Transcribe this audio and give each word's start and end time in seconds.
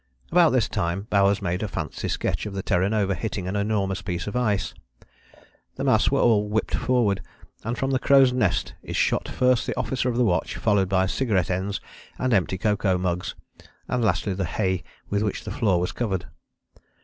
About 0.31 0.49
this 0.49 0.67
time 0.67 1.05
Bowers 1.11 1.43
made 1.43 1.61
a 1.61 1.67
fancy 1.67 2.07
sketch 2.07 2.47
of 2.47 2.55
the 2.55 2.63
Terra 2.63 2.89
Nova 2.89 3.13
hitting 3.13 3.47
an 3.47 3.55
enormous 3.55 4.01
piece 4.01 4.25
of 4.25 4.35
ice. 4.35 4.73
The 5.75 5.83
masts 5.83 6.07
are 6.07 6.15
all 6.15 6.49
whipped 6.49 6.73
forward, 6.73 7.21
and 7.63 7.77
from 7.77 7.91
the 7.91 7.99
crow's 7.99 8.33
nest 8.33 8.73
is 8.81 8.97
shot 8.97 9.27
first 9.27 9.67
the 9.67 9.77
officer 9.77 10.09
of 10.09 10.17
the 10.17 10.25
watch, 10.25 10.55
followed 10.57 10.89
by 10.89 11.05
cigarette 11.05 11.51
ends 11.51 11.79
and 12.17 12.33
empty 12.33 12.57
cocoa 12.57 12.97
mugs, 12.97 13.35
and 13.87 14.03
lastly 14.03 14.33
the 14.33 14.45
hay 14.45 14.83
with 15.11 15.21
which 15.21 15.43
the 15.43 15.51
floor 15.51 15.79
was 15.79 15.91
covered. 15.91 16.25